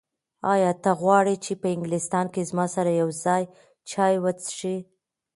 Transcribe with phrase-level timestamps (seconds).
[0.53, 3.43] ایا ته غواړې چې په انګلستان کې زما سره یو ځای
[3.89, 4.77] چای وڅښې؟